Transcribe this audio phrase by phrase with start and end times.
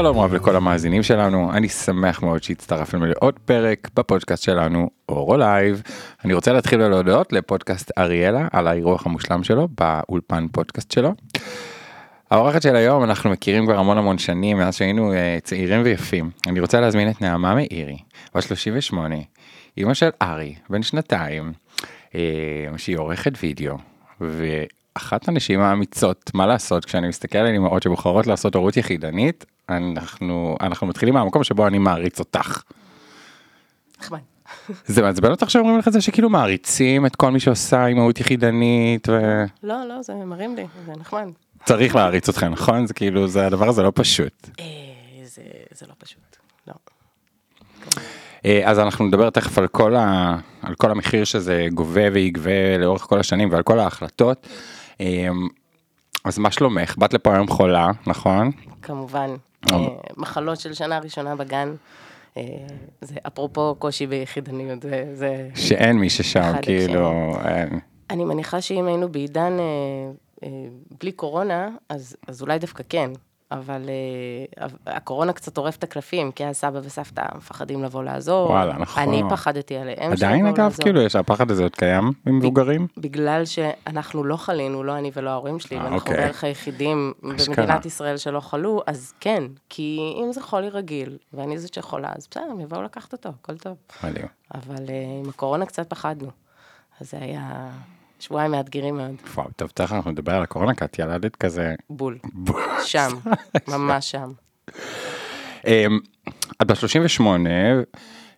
[0.00, 5.82] שלום רב לכל המאזינים שלנו, אני שמח מאוד שהצטרפנו לעוד פרק בפודקאסט שלנו, אורו לייב.
[6.24, 11.14] אני רוצה להתחיל ולהודות לפודקאסט אריאלה על האירוח המושלם שלו באולפן פודקאסט שלו.
[12.30, 16.30] האורחת של היום אנחנו מכירים כבר המון המון שנים מאז שהיינו אה, צעירים ויפים.
[16.46, 17.98] אני רוצה להזמין את נעמה מאירי,
[18.34, 19.14] בת 38,
[19.78, 21.52] אימא של ארי, בן שנתיים,
[22.08, 22.14] אה,
[22.76, 23.76] שהיא עורכת וידאו,
[24.96, 30.86] ואחת הנשים האמיצות, מה לעשות, כשאני מסתכל על אימהות שבוחרות לעשות הורות יחידנית, אנחנו, אנחנו
[30.86, 32.62] מתחילים מהמקום שבו אני מעריץ אותך.
[34.00, 34.18] נחמד.
[34.86, 39.08] זה מעצבן אותך שאומרים לך את זה שכאילו מעריצים את כל מי שעושה אימהות יחידנית
[39.08, 39.44] ו...
[39.62, 41.28] לא, לא, זה מרים לי, זה נחמד.
[41.64, 44.48] צריך להעריץ אותך נכון זה כאילו זה הדבר הזה לא פשוט.
[44.60, 44.64] אה,
[45.24, 46.36] זה, זה לא פשוט,
[46.68, 46.74] לא.
[48.44, 53.02] אה, אז אנחנו נדבר תכף על כל, ה, על כל המחיר שזה גובה ויגבה לאורך
[53.02, 54.46] כל השנים ועל כל ההחלטות.
[55.00, 55.28] אה,
[56.24, 56.94] אז מה שלומך?
[56.98, 58.50] באת לפה היום חולה, נכון?
[58.82, 59.30] כמובן,
[59.70, 59.76] אה.
[59.76, 61.74] אה, מחלות של שנה ראשונה בגן,
[62.36, 62.42] אה,
[63.00, 65.48] זה אפרופו קושי ביחידניות, זה, זה...
[65.54, 67.80] שאין מי ששם, כאילו, אין.
[68.10, 69.64] אני מניחה שאם היינו בעידן אה,
[70.44, 70.48] אה,
[71.00, 73.10] בלי קורונה, אז, אז אולי דווקא כן,
[73.52, 78.50] אבל אה, אבל הקורונה קצת טורף את הקלפים, כי אז סבא וסבתא מפחדים לבוא לעזור.
[78.50, 79.02] וואלה, נכון.
[79.02, 80.82] אני פחדתי עליהם עדיין אגב, לעזור.
[80.82, 82.86] כאילו, יש הפחד הזה עוד קיים במבוגרים?
[82.96, 86.16] בגלל שאנחנו לא חלינו, לא אני ולא ההורים שלי, אה, ואנחנו אוקיי.
[86.16, 87.12] בערך היחידים.
[87.22, 92.26] במדינת ישראל שלא חלו, אז כן, כי אם זה חולי רגיל, ואני זאת שחולה, אז
[92.30, 93.76] בסדר, הם יבואו לקחת אותו, הכל טוב.
[94.54, 96.30] אבל אה, עם הקורונה קצת פחדנו.
[97.00, 97.70] אז זה היה
[98.20, 99.14] שבועיים מאתגרים מאוד.
[99.34, 101.74] וואו, טוב, תכף אנחנו נדבר על הקורונה, כי את ילדת כזה.
[101.90, 102.18] בול.
[102.84, 103.10] שם,
[103.68, 104.32] ממש שם.
[105.66, 105.98] אמ,
[106.62, 107.50] את בת 38,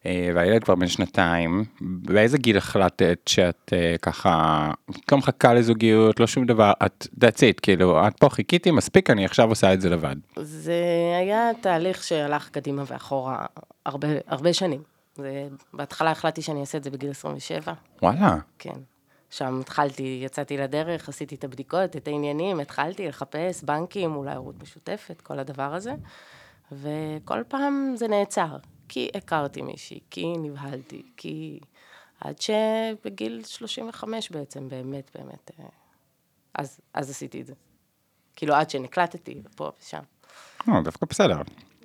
[0.06, 4.70] אה, והילד כבר בן שנתיים, באיזה גיל החלטת שאת אה, ככה,
[5.12, 9.24] לא מחכה לזוגיות, לא שום דבר, את, that's it, כאילו, את פה חיכיתי מספיק, אני
[9.24, 10.16] עכשיו עושה את זה לבד.
[10.36, 10.82] זה
[11.20, 13.46] היה תהליך שהלך קדימה ואחורה
[13.86, 14.82] הרבה, הרבה שנים.
[15.16, 17.72] זה, בהתחלה החלטתי שאני אעשה את זה בגיל 27.
[18.02, 18.91] וואלה, כן.
[19.32, 25.20] שם התחלתי, יצאתי לדרך, עשיתי את הבדיקות, את העניינים, התחלתי לחפש בנקים, אולי ערות משותפת,
[25.20, 25.94] כל הדבר הזה.
[26.72, 28.56] וכל פעם זה נעצר,
[28.88, 31.60] כי הכרתי מישהי, כי נבהלתי, כי...
[32.24, 35.64] עד שבגיל 35 בעצם, באמת, באמת, אה,
[36.54, 37.54] אז, אז עשיתי את זה.
[38.36, 40.02] כאילו, עד שנקלטתי, פה ושם.
[40.68, 41.36] אה, דווקא בסדר.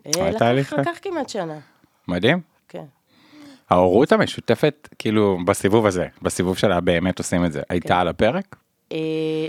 [0.06, 1.60] אה, לקח, לקח כמעט שנה,
[2.08, 2.57] מדהים.
[3.70, 3.76] כן.
[3.76, 8.56] ההורות המשותפת, כאילו, בסיבוב הזה, בסיבוב שלה באמת עושים את זה, הייתה על הפרק?
[8.92, 8.98] אה,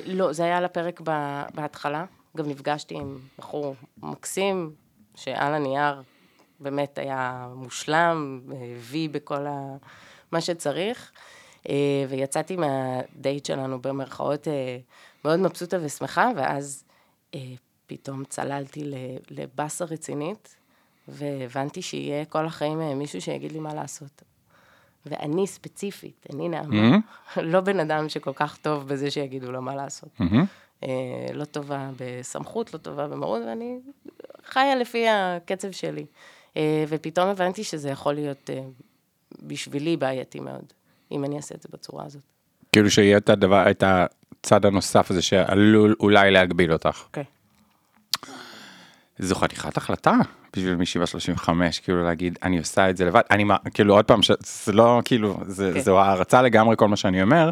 [0.07, 1.01] לא, זה היה על הפרק
[1.55, 2.05] בהתחלה.
[2.37, 4.71] גם נפגשתי עם בחור מקסים,
[5.15, 6.03] שעל הנייר
[6.61, 8.41] באמת היה מושלם,
[8.79, 9.77] וי בכל ה...
[10.33, 11.13] מה שצריך.
[11.69, 14.79] אה, ויצאתי מהדייט שלנו במרכאות אה,
[15.25, 16.85] מאוד מבסוטה ושמחה, ואז
[17.35, 17.41] אה,
[17.87, 18.93] פתאום צללתי
[19.31, 20.57] לבאסה רצינית,
[21.09, 24.23] והבנתי שיהיה כל החיים אה, מישהו שיגיד לי מה לעשות.
[25.07, 26.99] ואני ספציפית, אני נעמה,
[27.53, 30.09] לא בן אדם שכל כך טוב בזה שיגידו לו מה לעשות.
[30.19, 30.45] מהמם.
[30.85, 30.89] אה,
[31.35, 33.79] לא טובה בסמכות, לא טובה במרות, ואני
[34.45, 36.07] חיה לפי הקצב שלי.
[36.57, 38.61] אה, ופתאום הבנתי שזה יכול להיות אה,
[39.43, 40.73] בשבילי בעייתי מאוד,
[41.13, 42.23] אם אני אעשה את זה בצורה הזאת.
[42.73, 47.03] כאילו שיהיה את הדבר, את הצד הנוסף הזה שעלול אולי להגביל אותך.
[47.07, 47.25] אוקיי.
[49.19, 50.15] זו חתיכת החלטה
[50.59, 54.05] בשביל מישהי בת 35 כאילו להגיד אני עושה את זה לבד אני מה- כאילו עוד
[54.05, 54.31] פעם ש-
[54.65, 55.81] זה לא כאילו זה כן.
[55.81, 57.51] זו הערצה לגמרי כל מה שאני אומר.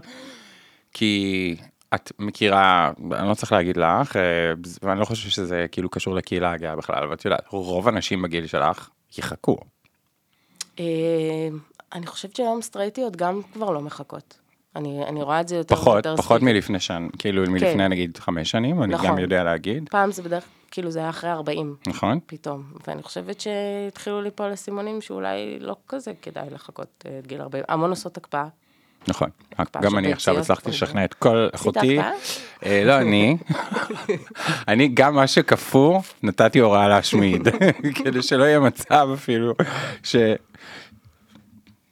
[0.93, 1.57] כי
[1.95, 4.23] את מכירה אני לא צריך להגיד לך אה,
[4.83, 8.47] ואני לא חושב שזה כאילו קשור לקהילה הגאה בכלל אבל את יודעת רוב הנשים בגיל
[8.47, 9.57] שלך יחכו.
[10.81, 10.85] אה,
[11.93, 14.39] אני חושבת שהיום סטרייטיות גם כבר לא מחכות.
[14.77, 16.53] אני, אני רואה את זה יותר פחות ויותר פחות סביבי.
[16.53, 19.19] מלפני שנים כאילו מלפני נגיד חמש שנים אני גם נכון.
[19.19, 24.23] יודע להגיד פעם זה בדרך, כאילו זה היה אחרי 40 נכון פתאום, ואני חושבת שהתחילו
[24.23, 27.65] ליפול אסימונים שאולי לא כזה כדאי לחכות אה, עד גיל 40.
[27.69, 28.47] המון עושות הקפאה.
[29.09, 29.31] נכון
[29.83, 30.39] גם אני עכשיו.
[30.39, 31.99] הצלחתי לשכנע את כל אחותי?
[32.67, 33.37] אה, לא אני
[34.69, 37.49] אני גם מה שקפוא נתתי הוראה להשמיד
[38.05, 39.55] כדי שלא יהיה מצב אפילו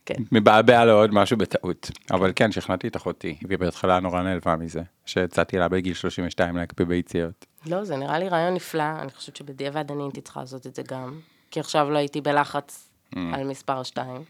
[0.07, 0.15] כן.
[0.31, 4.83] שמבעבע לו עוד משהו בטעות אבל כן שכנעתי את אחותי והיא בהתחלה נורא נעלבה מזה
[5.07, 7.47] שהצעתי לה בגיל 32 להקפיא ביציות.
[7.67, 10.83] לא, זה נראה לי רעיון נפלא, אני חושבת שבדיעבד אני הייתי צריכה לעשות את זה
[10.89, 11.21] גם,
[11.51, 13.19] כי עכשיו לא הייתי בלחץ Mm.
[13.33, 14.23] על מספר 2.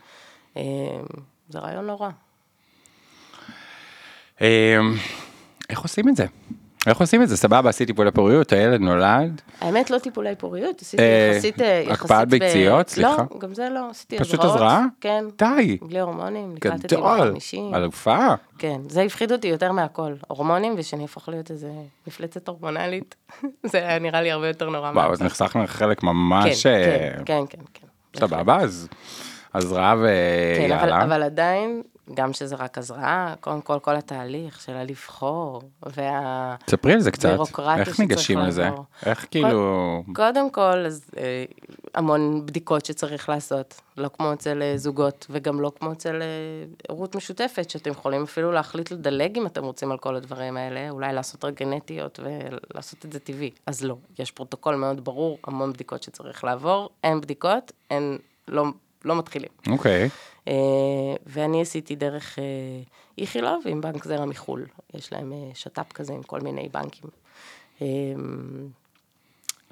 [1.49, 2.11] זה רעיון לא רע.
[4.43, 4.79] אה,
[5.71, 6.27] איך עושים את זה?
[6.87, 7.37] איך עושים את זה?
[7.37, 9.41] סבבה, עשיתי טיפולי פוריות, הילד נולד.
[9.61, 11.61] האמת, לא טיפולי פוריות, עשיתי אה, יחסית...
[11.61, 12.89] אה, יחסית הקפאת ביציות?
[12.89, 13.17] סליחה.
[13.31, 14.55] לא, גם זה לא, עשיתי פשוט הזרעות.
[14.55, 14.87] הזרעה?
[15.01, 15.25] כן.
[15.39, 17.61] די, בלי הורמונים, נקלטתי גדול, בחמישי.
[17.75, 18.35] אלופה.
[18.59, 20.13] כן, זה הפחיד אותי יותר מהכל.
[20.29, 21.71] הורמונים, ושאני אהפוך להיות איזה
[22.07, 23.15] מפלצת הורמונלית,
[23.73, 24.91] זה היה נראה לי הרבה יותר נורא.
[24.91, 26.67] וואו, אז ממך חלק כן, ממש...
[26.67, 27.59] אה, כן, כן, כן,
[28.13, 28.21] כן.
[28.21, 28.89] סבבה, אז
[29.55, 31.05] הזרעה כן, אבל, ויאללה.
[31.05, 31.83] אבל עדיין,
[32.15, 35.63] גם שזה רק הזרעה, קודם כל, כל התהליך של הלבחור,
[35.97, 36.57] וה...
[36.67, 37.37] תספרי על זה קצת,
[37.79, 38.69] איך ניגשים לזה?
[39.07, 40.03] איך כאילו...
[40.15, 41.45] קודם כל, אז, אה,
[41.95, 46.27] המון בדיקות שצריך לעשות, לא כמו אצל אה, זוגות, וגם לא כמו אצל אה,
[46.89, 51.13] הורות משותפת, שאתם יכולים אפילו להחליט לדלג אם אתם רוצים על כל הדברים האלה, אולי
[51.13, 53.51] לעשות רק גנטיות ולעשות את זה טבעי.
[53.67, 58.19] אז לא, יש פרוטוקול מאוד ברור, המון בדיקות שצריך לעבור, אין בדיקות, אין,
[58.49, 58.65] לא,
[59.05, 59.49] לא מתחילים.
[59.71, 60.09] אוקיי,
[60.49, 60.53] אה,
[61.27, 62.45] ואני עשיתי דרך אה,
[63.19, 64.67] איכילוב עם בנק זרע מחו"ל.
[64.95, 67.11] יש להם אה, שת"פ כזה עם כל מיני בנקים.
[67.83, 67.87] אה,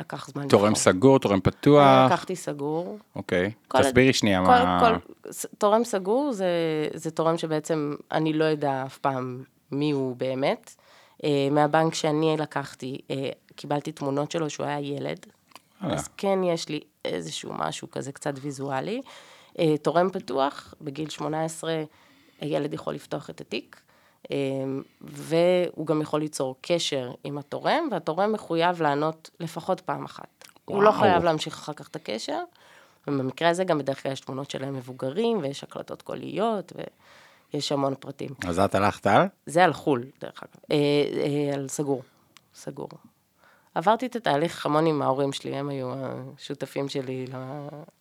[0.01, 0.49] לקח זמן.
[0.49, 0.79] תורם לבחור.
[0.83, 2.99] סגור, תורם פתוח, לקחתי סגור.
[3.17, 3.51] אוקיי.
[3.75, 4.81] הד- תסבירי שנייה כל, מה...
[4.81, 6.47] כל, תורם סגור זה,
[6.95, 9.43] זה תורם שבעצם אני לא יודע אף פעם
[9.73, 10.75] מי הוא באמת.
[11.25, 15.27] אה, מהבנק שאני לקחתי, אה, קיבלתי תמונות שלו שהוא היה ילד.
[15.83, 15.95] וואלה.
[15.95, 19.03] אז כן יש לי איזשהו משהו כזה קצת ויזואלי.
[19.59, 21.83] אה, תורם פתוח, בגיל 18
[22.41, 23.81] הילד יכול לפתוח את התיק,
[24.31, 24.37] אה,
[25.01, 30.45] והוא גם יכול ליצור קשר עם התורם, והתורם מחויב לענות לפחות פעם אחת.
[30.65, 31.01] הוא לא וואו.
[31.01, 32.39] חייב להמשיך אחר כך את הקשר,
[33.07, 36.73] ובמקרה הזה גם בדרך כלל יש תמונות שלהם מבוגרים, ויש הקלטות קוליות,
[37.53, 38.31] ויש המון פרטים.
[38.47, 39.27] אז את הלכת על?
[39.47, 40.63] זה על חו"ל, דרך אגב.
[40.71, 42.03] אה, אה, על סגור.
[42.55, 42.89] סגור.
[43.75, 45.93] עברתי את התהליך המון עם ההורים שלי, הם היו
[46.39, 47.27] השותפים שלי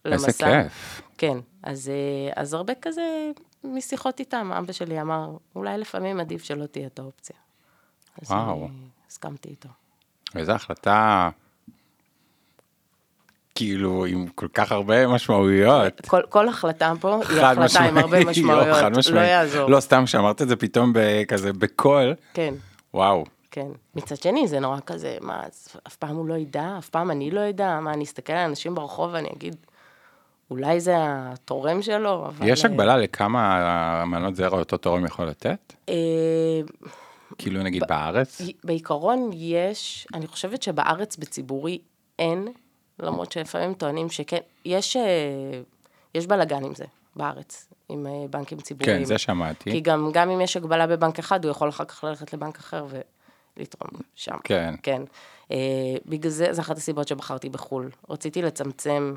[0.05, 0.27] למסע.
[0.27, 1.01] איזה כיף.
[1.17, 3.31] כן, אז, אה, אז הרבה כזה
[3.63, 7.35] משיחות איתם, אבא שלי אמר, אולי לפעמים עדיף שלא תהיה את האופציה.
[8.21, 8.65] אז וואו.
[8.65, 9.69] אני הסכמתי איתו.
[10.35, 11.29] איזו החלטה,
[13.55, 16.01] כאילו, עם כל כך הרבה משמעויות.
[16.01, 18.67] כל, כל החלטה פה היא החלטה עם הרבה משמעית, משמעויות,
[19.11, 19.19] לא, לא.
[19.19, 19.69] יעזור.
[19.69, 20.93] לא, סתם שאמרת את זה פתאום
[21.27, 22.53] כזה בקול, כן.
[22.93, 23.23] וואו.
[23.51, 23.67] כן.
[23.95, 25.43] מצד שני, זה נורא כזה, מה,
[25.87, 28.75] אף פעם הוא לא ידע, אף פעם אני לא אדע, מה, אני אסתכל על אנשים
[28.75, 29.55] ברחוב ואני אגיד,
[30.51, 32.47] אולי זה התורם שלו, אבל...
[32.49, 35.73] יש אה, הגבלה לכמה מנות זרע אותו תורם יכול לתת?
[35.89, 35.95] אה,
[37.37, 38.41] כאילו נגיד בארץ?
[38.63, 41.79] בעיקרון יש, אני חושבת שבארץ בציבורי
[42.19, 42.47] אין,
[42.99, 45.01] למרות שלפעמים טוענים שכן, יש, אה,
[46.15, 48.97] יש בלאגן עם זה, בארץ, עם בנקים ציבוריים.
[48.97, 49.71] כן, זה שמעתי.
[49.71, 52.85] כי גם, גם אם יש הגבלה בבנק אחד, הוא יכול אחר כך ללכת לבנק אחר
[53.57, 54.37] ולתרום שם.
[54.43, 54.75] כן.
[54.83, 55.01] כן.
[55.43, 55.53] Uh,
[56.05, 57.89] בגלל זה, זו אחת הסיבות שבחרתי בחו"ל.
[58.09, 59.15] רציתי לצמצם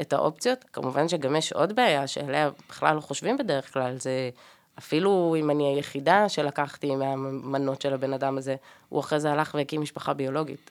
[0.00, 0.64] את האופציות.
[0.72, 4.30] כמובן שגם יש עוד בעיה שעליה בכלל לא חושבים בדרך כלל, זה
[4.78, 8.56] אפילו אם אני היחידה שלקחתי מהמנות של הבן אדם הזה,
[8.88, 10.70] הוא אחרי זה הלך והקים משפחה ביולוגית.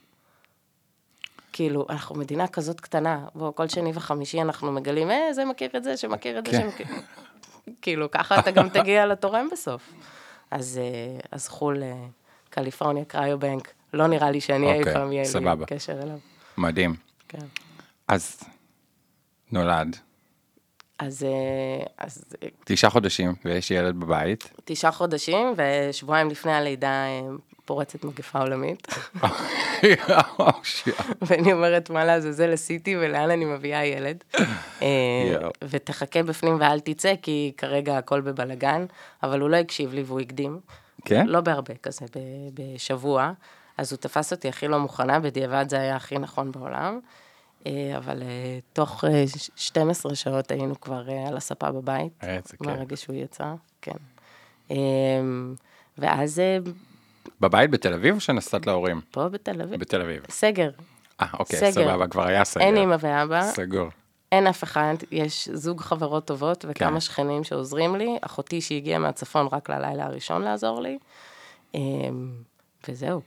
[1.53, 5.83] כאילו, אנחנו מדינה כזאת קטנה, בוא, כל שני וחמישי אנחנו מגלים, אה, זה מכיר את
[5.83, 6.61] זה, שמכיר את זה, כן.
[6.61, 6.87] שמכיר...
[7.81, 9.93] כאילו, ככה אתה גם תגיע לתורם בסוף.
[10.51, 12.05] אז, אה, אז חו"ל, אה,
[12.61, 15.23] קליפורניה, קריובנק, לא נראה לי שאני אי אוקיי, פעם יהיה.
[15.39, 16.17] לי קשר אליו.
[16.57, 16.95] מדהים.
[17.27, 17.45] כן.
[18.07, 18.39] אז
[19.51, 19.95] נולד,
[20.99, 24.53] אז, אה, אז אה, תשעה חודשים ויש ילד בבית.
[24.65, 27.21] תשעה חודשים, ושבועיים לפני הלידה אה,
[27.65, 28.87] פורצת מגפה עולמית.
[31.21, 34.23] ואני אומרת, מה לעזאזל עשיתי ולאן אני מביאה ילד.
[35.69, 38.85] ותחכה בפנים ואל תצא, כי כרגע הכל בבלגן,
[39.23, 40.59] אבל הוא לא הקשיב לי והוא הקדים.
[41.05, 41.27] כן?
[41.27, 42.19] לא בהרבה, כזה ב-
[42.61, 43.31] בשבוע.
[43.77, 46.99] אז הוא תפס אותי הכי לא מוכנה, בדיעבד זה היה הכי נכון בעולם.
[47.67, 48.27] אה, אבל אה,
[48.73, 52.13] תוך אה, ש- 12 שעות היינו כבר אה, על הספה בבית.
[52.23, 52.61] איזה כיף.
[52.61, 53.91] מהרגע שהוא יצא, כן.
[54.71, 54.77] אה,
[55.97, 56.57] ואז אה,
[57.41, 59.01] בבית בתל אביב או שנסעת להורים?
[59.11, 60.23] פה בתל אביב, בתל אביב.
[60.29, 60.69] סגר.
[61.21, 61.71] אה, אוקיי, סגר.
[61.71, 62.63] סבבה, כבר היה סגר.
[62.65, 63.87] אין אמא ואבא, סגור.
[64.31, 66.99] אין אף אחד, יש זוג חברות טובות וכמה כן.
[66.99, 70.97] שכנים שעוזרים לי, אחותי שהגיעה מהצפון רק ללילה הראשון לעזור לי,
[71.75, 71.79] אה,
[72.87, 73.21] וזהו,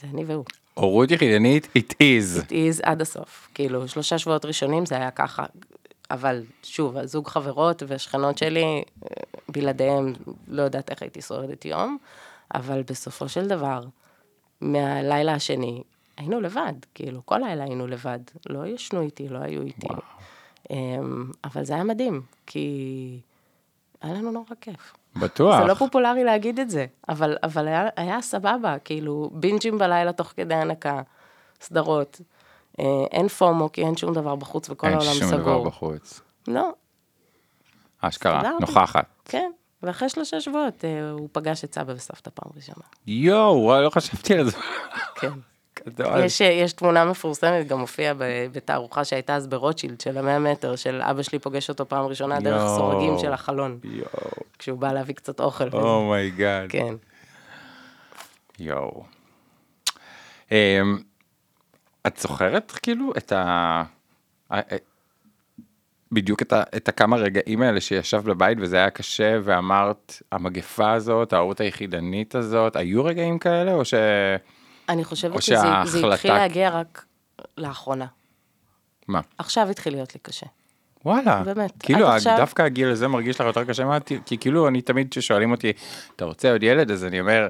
[0.00, 0.44] זה אני והוא.
[0.74, 2.42] הורות יחידנית, it is.
[2.42, 3.48] it is עד הסוף.
[3.54, 5.44] כאילו, שלושה שבועות ראשונים זה היה ככה.
[6.10, 8.82] אבל שוב, הזוג חברות והשכנות שלי,
[9.48, 10.12] בלעדיהם
[10.48, 11.98] לא יודעת איך הייתי שורדת יום,
[12.54, 13.84] אבל בסופו של דבר,
[14.60, 15.82] מהלילה השני,
[16.16, 18.18] היינו לבד, כאילו, כל לילה היינו לבד.
[18.50, 19.86] לא ישנו איתי, לא היו איתי.
[19.88, 19.98] אמ,
[21.44, 23.20] אבל זה היה מדהים, כי
[24.02, 24.92] היה לנו נורא כיף.
[25.16, 25.60] בטוח.
[25.60, 30.32] זה לא פופולרי להגיד את זה, אבל, אבל היה, היה סבבה, כאילו, בינג'ים בלילה תוך
[30.36, 31.02] כדי הנקה,
[31.60, 32.20] סדרות.
[32.80, 35.38] אה, אין FOMO, כי אין שום דבר בחוץ וכל אין העולם שום סגור.
[35.38, 36.20] דבר בחוץ.
[36.48, 36.70] לא,
[38.00, 38.42] אשכרה.
[38.60, 39.06] נוכחת.
[39.24, 39.50] כן,
[39.82, 42.84] ואחרי שלושה שבועות אה, הוא פגש את סבא וסבתא פעם ראשונה.
[43.06, 44.56] יואו, לא חשבתי על זה.
[45.14, 45.32] כן.
[46.24, 48.14] יש, יש תמונה מפורסמת, גם הופיעה
[48.52, 52.62] בתערוכה שהייתה אז ברוטשילד, של המאה מטר, של אבא שלי פוגש אותו פעם ראשונה דרך
[52.62, 52.76] יואו.
[52.76, 55.68] סורגים של החלון, יואו, כשהוא בא להביא קצת אוכל.
[55.72, 56.70] Oh my God.
[56.70, 56.94] כן.
[58.58, 59.04] יואו.
[60.52, 60.98] אמ,
[62.06, 63.42] את זוכרת כאילו את ה...
[64.50, 64.76] ה- ה-
[66.12, 71.32] בדיוק את, ה, את הכמה רגעים האלה שישבת בבית וזה היה קשה ואמרת המגפה הזאת,
[71.32, 73.94] ההורות היחידנית הזאת, היו רגעים כאלה או ש...
[74.88, 77.04] אני חושבת שזה זה שההחלטה- התחיל להגיע רק
[77.58, 78.06] לאחרונה.
[79.08, 79.20] מה?
[79.38, 80.46] עכשיו התחיל להיות לי קשה.
[81.04, 84.82] וואלה, באמת, כאילו עכשיו- דווקא הגיל הזה מרגיש לך יותר קשה מהעתיד, כי כאילו אני
[84.82, 85.72] תמיד כששואלים אותי,
[86.16, 86.90] אתה רוצה עוד ילד?
[86.90, 87.48] אז אני אומר,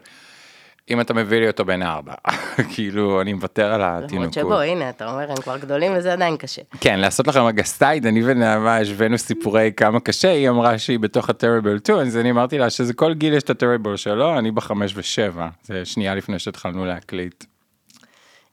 [0.90, 2.14] אם אתה מביא לי אותו בן ארבע,
[2.74, 4.32] כאילו אני מוותר על למרות התינוקות.
[4.32, 6.62] שבו, הנה, אתה אומר, הם כבר גדולים וזה עדיין קשה.
[6.80, 11.78] כן, לעשות לכם אגסטייד, אני ונעמה השווינו סיפורי כמה קשה, היא אמרה שהיא בתוך הטריבל
[11.78, 15.48] 2, אז אני אמרתי לה שזה כל גיל יש את הטריבל שלו, אני בחמש ושבע,
[15.62, 17.44] זה שנייה לפני שהתחלנו להקליט.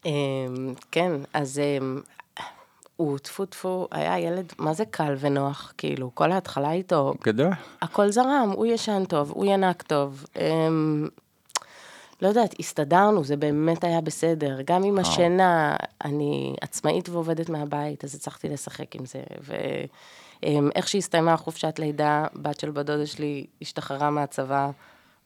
[0.06, 0.12] אמ,
[0.92, 2.00] כן, אז אמ,
[2.96, 7.50] הוא טפו טפו, היה ילד, מה זה קל ונוח, כאילו, כל ההתחלה איתו, גדול.
[7.82, 10.26] הכל זרם, הוא ישן טוב, הוא ינק טוב.
[12.22, 14.58] אמ, לא יודעת, הסתדרנו, זה באמת היה בסדר.
[14.66, 19.24] גם עם השינה, אני עצמאית ועובדת מהבית, אז הצלחתי לשחק עם זה.
[20.44, 24.70] ואיך שהסתיימה חופשת לידה, בת של בת דודה שלי השתחררה מהצבא,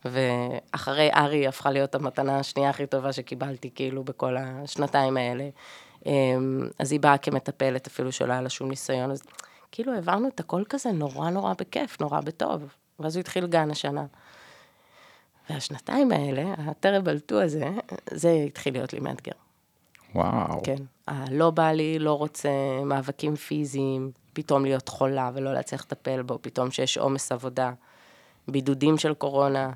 [0.06, 5.50] ואחרי ארי הפכה להיות המתנה השנייה הכי טובה שקיבלתי, כאילו, בכל השנתיים האלה.
[6.06, 9.24] אמ, אז היא באה כמטפלת, אפילו שלא היה לה שום ניסיון, אז
[9.72, 12.76] כאילו העברנו את הכל כזה נורא נורא בכיף, נורא בטוב.
[13.00, 14.06] ואז הוא התחיל גן השנה.
[15.50, 17.70] והשנתיים האלה, הטרבל 2 הזה,
[18.12, 19.32] זה התחיל להיות לי מאתגר.
[20.16, 20.62] וואו.
[20.64, 20.76] כן.
[21.08, 22.50] הלא בא לי, לא רוצה
[22.86, 27.72] מאבקים פיזיים, פתאום להיות חולה ולא להצליח לטפל בו, פתאום שיש עומס עבודה,
[28.48, 29.72] בידודים של קורונה,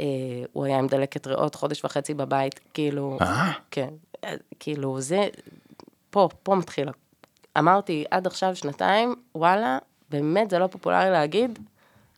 [0.00, 0.04] אה,
[0.52, 3.52] הוא היה עם דלקת ריאות חודש וחצי בבית, כאילו, אה?
[3.70, 3.88] כן,
[4.24, 5.28] אה, כאילו, זה,
[6.10, 6.88] פה, פה מתחיל.
[7.58, 9.78] אמרתי, עד עכשיו שנתיים, וואלה,
[10.10, 11.58] באמת זה לא פופולרי להגיד,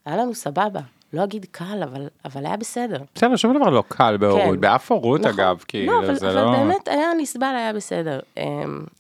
[0.05, 0.81] היה לנו סבבה.
[1.13, 3.03] לא אגיד קל, אבל, אבל היה בסדר.
[3.15, 4.61] בסדר, שום דבר לא קל בהורות, כן.
[4.61, 5.33] באף הורות נכון.
[5.33, 6.51] אגב, כאילו, לא, אבל, זה אבל לא...
[6.51, 8.21] באמת היה נסבל, היה בסדר.
[8.39, 8.41] Um,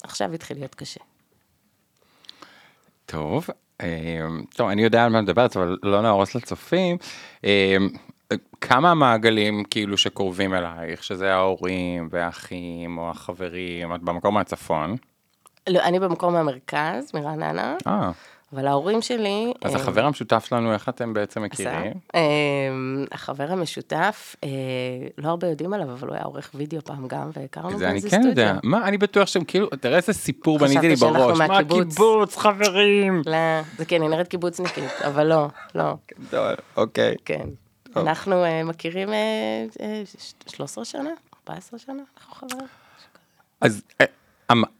[0.02, 1.00] עכשיו התחיל להיות קשה.
[3.06, 3.46] טוב,
[3.82, 6.96] אמ, טוב, אני יודע על מה מדברת, אבל לא נהרוס לצופים.
[7.44, 7.88] אמ,
[8.60, 14.96] כמה מעגלים כאילו שקרובים אלייך, שזה ההורים והאחים או החברים, את במקום מהצפון.
[15.68, 18.10] לא, אני במקור מהמרכז, מרעננה, אה,
[18.52, 19.52] אבל ההורים שלי...
[19.62, 21.42] אז אה, החבר המשותף שלנו, איך אתם בעצם.
[21.42, 21.92] מכירים?
[22.14, 22.20] אה,
[23.12, 24.48] החבר המשותף, אה,
[25.18, 28.10] לא הרבה יודעים עליו, אבל הוא היה עורך וידאו פעם גם, והכרנו זה אני באיזה
[28.10, 28.44] כן סטודיו.
[28.44, 31.88] יודע, מה, אני בטוח שהם כאילו, תראה איזה סיפור בניתי לי שאנחנו בראש, מה מהקיבוץ?
[31.88, 33.22] קיבוץ, חברים.
[33.26, 33.36] לא,
[33.78, 37.14] זה כן, היא נראית קיבוצניקית, אבל לא, לא, גדול, אוקיי.
[37.24, 37.48] כן.
[37.96, 40.02] אנחנו מכירים אה, אה,
[40.46, 42.66] 13 שנה, 14 שנה, אנחנו חברים.
[43.60, 43.82] אז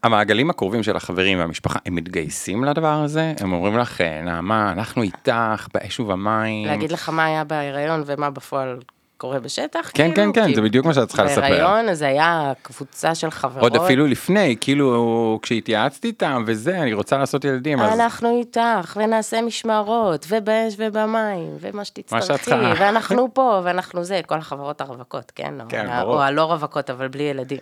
[0.03, 3.33] המעגלים הקרובים של החברים והמשפחה, הם מתגייסים לדבר הזה?
[3.39, 6.67] הם אומרים לך, "אה, נעמה, אנחנו איתך באש ובמים.
[6.67, 8.79] להגיד לך מה היה בהיריון ומה בפועל
[9.17, 9.91] קורה בשטח?
[9.93, 10.33] כן, כאילו?
[10.33, 11.41] כן, כן, זה בדיוק מה שאת צריכה לספר.
[11.41, 13.61] בהיריון, אז היה קבוצה של חברות.
[13.63, 19.41] עוד אפילו לפני, כאילו, כשהתייעצתי איתם וזה, אני רוצה לעשות ילדים, אז אנחנו איתך, ונעשה
[19.41, 22.51] משמרות, ובאש ובמים, ומה מה שתצטרכי.
[22.79, 25.61] ואנחנו פה, ואנחנו זה, כל החברות הרווקות, כן?
[25.61, 26.13] או כן, ברור.
[26.15, 27.59] או הלא רווקות, אבל בלי ילדים.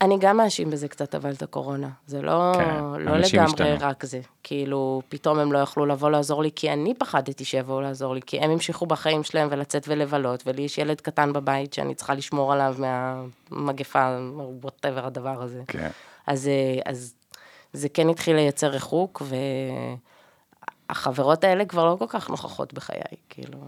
[0.00, 1.88] אני גם מאשים בזה קצת אבל את הקורונה.
[2.06, 3.76] זה לא, כן, לא לגמרי השתנו.
[3.80, 4.20] רק זה.
[4.42, 8.40] כאילו, פתאום הם לא יכלו לבוא לעזור לי, כי אני פחדתי שיבואו לעזור לי, כי
[8.40, 12.76] הם המשיכו בחיים שלהם ולצאת ולבלות, ולי יש ילד קטן בבית שאני צריכה לשמור עליו
[12.78, 14.18] מהמגפה,
[14.62, 15.62] וואטאבר הדבר הזה.
[15.66, 15.90] כן.
[16.26, 17.14] אז, אה, אז
[17.72, 19.22] זה כן התחיל לייצר ריחוק,
[20.88, 23.58] והחברות האלה כבר לא כל כך נוכחות בחיי, כאילו...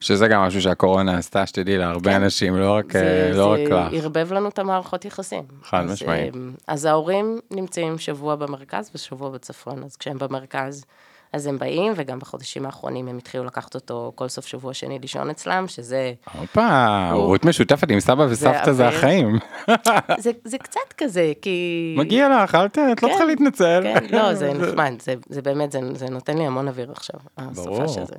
[0.00, 2.22] שזה גם משהו שהקורונה עשתה, שתדעי, להרבה כן.
[2.22, 3.92] אנשים, לא רק זה, לא רק זה לך.
[3.92, 5.42] ערבב לנו את המערכות יחסים.
[5.62, 6.34] חד אז, משמעית.
[6.34, 10.84] אה, אז ההורים נמצאים שבוע במרכז ושבוע בצפון, אז כשהם במרכז,
[11.32, 15.30] אז הם באים, וגם בחודשים האחרונים הם התחילו לקחת אותו כל סוף שבוע שני לישון
[15.30, 16.12] אצלם, שזה...
[16.38, 18.98] הופה, הורות משותפת עם סבא וסבתא זה אוויר.
[18.98, 19.38] החיים.
[20.24, 21.94] זה, זה קצת כזה, כי...
[21.98, 22.78] מגיע לך, אל ת...
[22.78, 23.80] את לא כן, צריכה להתנצל.
[23.82, 27.20] כן, לא, זה נחמד, זה, זה באמת, זה, זה נותן לי המון אוויר עכשיו.
[27.38, 28.16] הסופה של זה.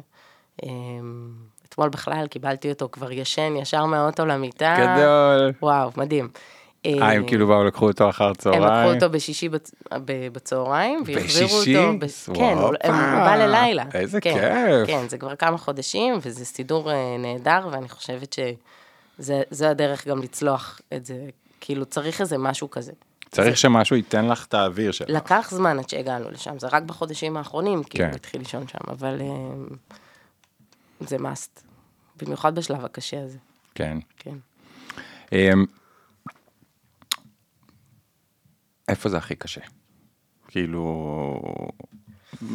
[1.78, 4.76] אתמול בכלל קיבלתי אותו כבר ישן, ישר מהאוטו למיטה.
[4.80, 5.54] גדול.
[5.62, 6.30] וואו, מדהים.
[6.86, 8.64] אה, הם כאילו באו לקחו אותו אחר הם צהריים.
[8.64, 9.50] לקחו אותו בשישי
[10.32, 11.78] בצהריים, והחזירו בשישי?
[11.78, 12.74] אותו, ב- כן, הוא.
[12.84, 13.84] הם- בא ללילה.
[13.94, 14.88] איזה כן, כיף.
[14.88, 20.22] כן, זה כבר כמה חודשים, וזה סידור אה, נהדר, ואני חושבת שזה זה הדרך גם
[20.22, 21.16] לצלוח את זה,
[21.62, 22.92] כאילו צריך איזה משהו כזה.
[23.32, 25.10] צריך שמשהו ייתן לך את האוויר שלך.
[25.10, 28.16] לקח זמן עד שהגענו לשם, זה רק בחודשים האחרונים, כאילו, כן.
[28.16, 29.76] התחיל לישון שם, אבל אה,
[31.00, 31.67] זה must.
[32.22, 33.38] במיוחד בשלב הקשה הזה,
[33.76, 33.98] כן.
[34.18, 34.36] כן.
[35.32, 35.66] אמ,
[38.88, 39.62] איפה זה הכי קשה?
[40.48, 40.82] כאילו,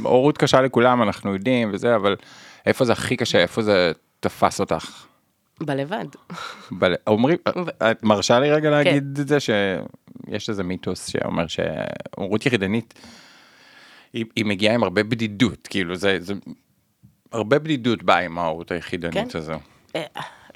[0.03, 2.17] הורות קשה לכולם, אנחנו יודעים וזה, אבל
[2.67, 3.39] איפה זה הכי קשה?
[3.39, 5.07] איפה זה תפס אותך?
[5.61, 6.07] בלבד.
[6.71, 6.95] בל...
[7.07, 7.39] אומרים,
[7.91, 9.23] את מרשה לי רגע להגיד כן.
[9.23, 12.95] את זה שיש איזה מיתוס שאומר שהורות יחידנית,
[14.13, 16.35] היא, היא מגיעה עם הרבה בדידות, כאילו זה, זה
[17.33, 19.39] הרבה בדידות באה עם ההורות היחידנית כן.
[19.39, 19.55] הזו.
[19.97, 20.03] אה,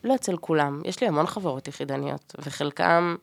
[0.04, 3.16] לא אצל כולם, יש לי המון חברות יחידניות, וחלקם,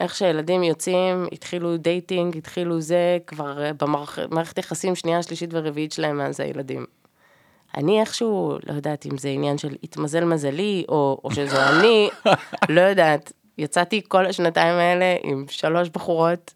[0.00, 6.18] איך שהילדים יוצאים, התחילו dating, התחילו זה, כבר אה, במערכת יחסים שנייה, שלישית ורביעית שלהם
[6.18, 6.86] מאז הילדים.
[7.76, 12.10] אני איכשהו, לא יודעת אם זה עניין של התמזל מזלי, או, או שזו אני,
[12.68, 13.32] לא יודעת.
[13.58, 16.54] יצאתי כל השנתיים האלה עם שלוש בחורות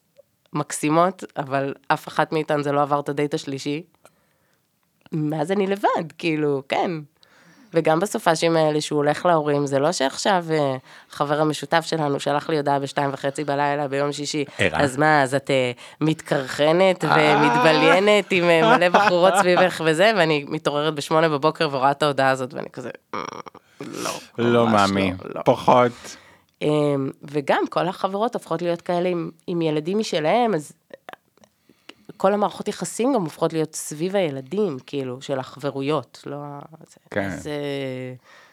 [0.53, 3.83] מקסימות, אבל אף אחת מאיתן זה לא עבר את הדייט השלישי.
[5.13, 6.91] מאז אני לבד, כאילו, כן.
[7.75, 10.77] וגם בסופאשים האלה שהוא הולך להורים, זה לא שעכשיו אה,
[11.11, 14.81] חבר המשותף שלנו שלח לי הודעה בשתיים וחצי בלילה ביום שישי, ערה.
[14.81, 20.95] אז מה, אז את אה, מתקרחנת ומתבליינת עם אה, מלא בחורות סביבך וזה, ואני מתעוררת
[20.95, 23.21] בשמונה בבוקר ורואה את ההודעה הזאת, ואני כזה, "אה,
[23.81, 25.41] לא, לא ממש מאמין, לא, לא.
[25.45, 25.93] פחות.
[26.63, 30.73] אמ, וגם כל החברות הופכות להיות כאלה עם, עם ילדים משלהם, אז
[32.17, 36.39] כל המערכות יחסים גם הופכות להיות סביב הילדים, כאילו, של החברויות, לא...
[36.91, 37.27] זה, כן.
[37.27, 37.53] אז אה,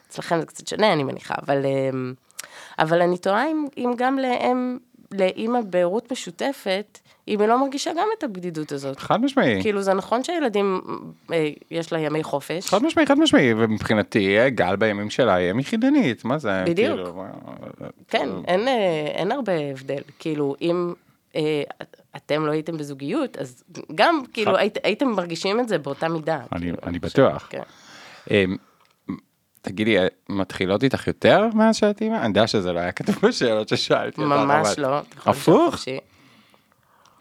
[0.09, 2.13] אצלכם זה קצת שונה, אני מניחה, אבל, אמ,
[2.79, 4.77] אבל אני תוהה אם, אם גם לאם,
[5.11, 8.99] לאימא בהורות משותפת, אם היא לא מרגישה גם את הבדידות הזאת.
[8.99, 9.61] חד משמעי.
[9.61, 10.81] כאילו, זה נכון שהילדים,
[11.33, 15.51] אה, יש לה ימי חופש, חד משמעי, חד משמעי, ומבחינתי אה, גל בימים שלה היא
[15.51, 16.63] אם יחידנית, מה זה?
[16.65, 16.95] בדיוק.
[16.95, 17.23] כאילו,
[18.07, 20.01] כן, אין, אה, אין הרבה הבדל.
[20.19, 21.08] כאילו, אם אה,
[22.15, 23.63] אתם לא הייתם בזוגיות, אז
[23.95, 26.39] גם, כאילו, היית, הייתם מרגישים את זה באותה מידה.
[26.51, 27.47] אני- כאילו, אני בטוח.
[27.49, 27.61] כן.
[28.31, 28.57] אמ,
[29.61, 32.15] תגידי, אה, מתחילות איתך יותר מאז שאת אימא?
[32.15, 34.99] אני יודע שזה לא היה כתוב בשאלות ששאלתי ממש לא.
[35.25, 35.75] הפוך?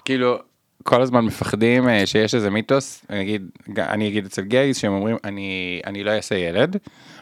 [0.04, 0.38] כאילו,
[0.84, 5.16] כל הזמן מפחדים אה, שיש איזה מיתוס, אני אגיד, אני אגיד אצל גייז שהם אומרים,
[5.24, 6.76] אני, אני לא אעשה ילד,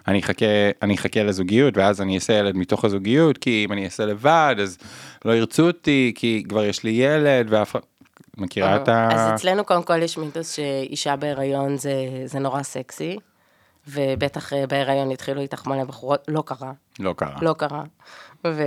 [0.08, 0.46] אני אחכה,
[0.82, 4.78] אני אחכה לזוגיות, ואז אני אעשה ילד מתוך הזוגיות, כי אם אני אעשה לבד, אז
[5.24, 7.76] לא ירצו אותי, כי כבר יש לי ילד, ואף.
[8.36, 9.08] מכירה את ה...
[9.12, 13.18] אז אצלנו קודם כל יש מיתוס שאישה בהיריון זה, זה נורא סקסי,
[13.88, 16.72] ובטח אה, בהיריון התחילו איתך מלא בחורות, לא קרה.
[16.98, 17.36] לא קרה.
[17.42, 17.84] לא קרה.
[18.46, 18.62] ו...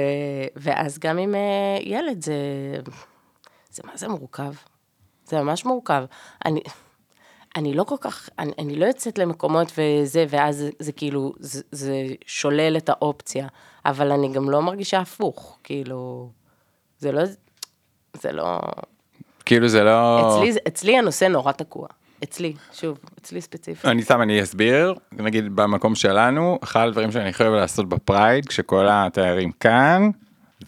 [0.55, 2.33] ואז גם עם אה, ילד זה...
[3.71, 4.53] זה מה זה מורכב.
[5.29, 6.03] זה ממש מורכב.
[6.45, 6.61] אני,
[7.55, 11.61] אני לא כל כך, אני, אני לא יוצאת למקומות וזה, ואז זה, זה כאילו, זה,
[11.71, 11.93] זה
[12.25, 13.47] שולל את האופציה,
[13.85, 16.29] אבל אני גם לא מרגישה הפוך, כאילו,
[16.99, 17.21] זה לא,
[18.13, 18.59] זה לא,
[19.45, 20.19] כאילו זה לא...
[20.37, 21.87] אצלי, אצלי הנושא נורא תקוע.
[22.23, 23.85] אצלי, שוב, אצלי ספציפית.
[23.85, 28.87] אני סתם אני אסביר נגיד במקום שלנו אחד הדברים שאני חייב לעשות ב pride כשכל
[28.89, 30.09] התיירים כאן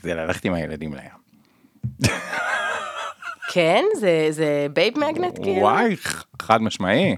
[0.01, 1.21] זה ללכת עם הילדים לים.
[3.53, 5.61] כן, זה, זה babe magnet כאילו?
[5.61, 5.95] וואי
[6.41, 7.15] חד משמעי.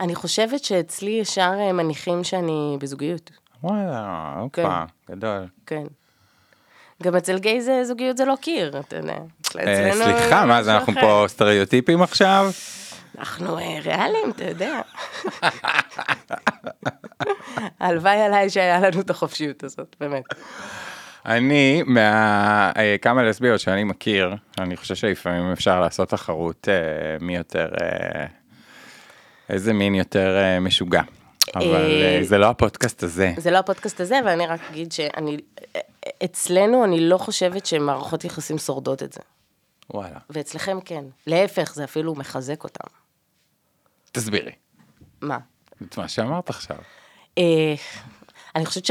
[0.00, 3.30] אני חושבת שאצלי ישר אה, מניחים שאני בזוגיות,
[3.62, 5.46] וואלה הופה גדול.
[5.66, 5.84] כן.
[7.02, 9.18] גם אצל גיי זה זוגיות זה לא קיר, אתה יודע.
[9.58, 10.92] אה, סליחה מה זה אנחנו.
[11.00, 12.50] פה סטריאוטיפים עכשיו?
[13.18, 14.80] אנחנו אה, ריאליים, אתה יודע.
[17.80, 20.24] הלוואי עליי שהיה לנו את החופשיות הזאת, באמת.
[21.28, 26.74] אני מכמה לסביות שאני מכיר אני חושב שלפעמים אפשר לעשות תחרות אה,
[27.20, 28.26] מי יותר אה,
[29.48, 31.02] איזה מין יותר אה, משוגע.
[31.54, 33.32] אבל אה, אה, זה לא הפודקאסט הזה.
[33.36, 35.36] זה לא הפודקאסט הזה, אבל אני רק אגיד שאני,
[36.24, 39.20] אצלנו אני לא חושבת שמערכות יחסים שורדות את זה.
[39.90, 40.18] וואלה.
[40.30, 41.04] ואצלכם כן.
[41.26, 42.88] להפך, זה אפילו מחזק אותם.
[44.12, 44.52] תסבירי.
[45.20, 45.38] מה?
[45.82, 46.76] את מה שאמרת עכשיו.
[47.38, 47.74] אה,
[48.56, 48.84] אני חושבת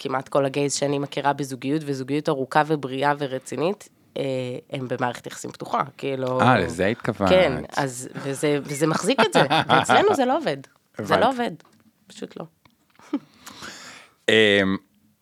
[0.00, 4.22] שכמעט כל הגייז שאני מכירה בזוגיות, וזוגיות ארוכה ובריאה ורצינית, אה,
[4.70, 6.40] הם במערכת יחסים פתוחה, כאילו...
[6.40, 7.30] אה, לזה התכוונת.
[7.30, 10.56] כן, אז, וזה, וזה מחזיק את זה, ואצלנו זה לא עובד.
[11.00, 11.16] זה.
[11.16, 11.50] לא עובד,
[12.06, 12.44] פשוט לא.
[14.28, 14.76] אמ,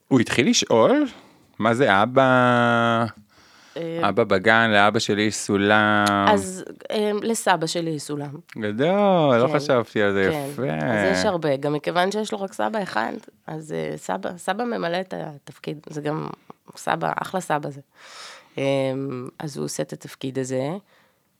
[0.07, 1.07] הוא התחיל לשאול
[1.59, 3.05] מה זה אבא,
[4.09, 6.05] אבא בגן, לאבא שלי יש סולם.
[6.27, 8.29] אז אה, לסבא שלי יש סולם.
[8.57, 10.63] גדול, לא כן, חשבתי על זה כן, יפה.
[10.85, 13.13] אז יש הרבה, גם מכיוון שיש לו רק סבא אחד,
[13.47, 16.27] אז אה, סבא, סבא ממלא את התפקיד, זה גם
[16.77, 17.81] סבא, אחלה סבא זה.
[18.57, 18.63] אה,
[19.39, 20.69] אז הוא עושה את התפקיד הזה,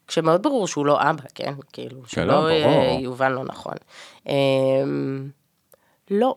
[0.08, 1.54] כשמאוד ברור שהוא לא אבא, כן?
[1.73, 2.97] כאילו, כן, שלא לא, אה.
[3.02, 3.73] יובן לא נכון.
[4.28, 4.34] אה,
[6.12, 6.36] לא,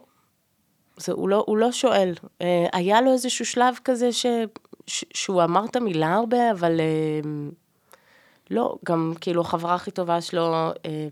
[0.96, 2.14] זה, הוא, לא, הוא לא שואל.
[2.42, 4.26] אה, היה לו איזשהו שלב כזה ש-
[4.86, 7.30] שהוא אמר את המילה הרבה, אבל אה,
[8.50, 10.52] לא, גם כאילו החברה הכי טובה שלו,
[10.86, 11.08] אה,